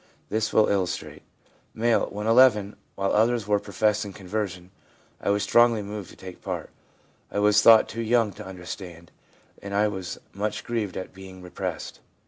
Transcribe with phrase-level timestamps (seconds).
[0.29, 1.21] This will illus trate:
[1.79, 2.01] M.
[2.09, 4.71] 'When n, while others were professing conversion,
[5.21, 6.71] I was strongly moved to take part.
[7.29, 9.11] I was thought too young to understand,
[9.61, 11.99] and 1 was much grieved at being repressed.